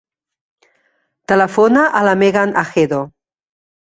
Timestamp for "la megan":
2.09-2.57